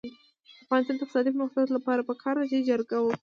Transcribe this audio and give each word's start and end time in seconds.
د 0.03 0.03
افغانستان 0.65 0.95
د 0.97 0.99
اقتصادي 0.99 1.29
پرمختګ 1.33 1.65
لپاره 1.75 2.07
پکار 2.09 2.35
ده 2.39 2.45
چې 2.51 2.65
جرګه 2.69 2.97
وکړو. 2.99 3.17